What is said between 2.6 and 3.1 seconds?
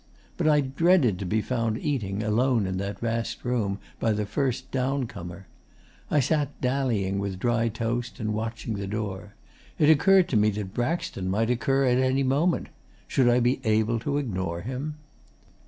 in that